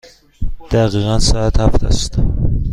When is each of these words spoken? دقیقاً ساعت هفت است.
دقیقاً 0.71 1.19
ساعت 1.19 1.59
هفت 1.59 1.83
است. 1.83 2.19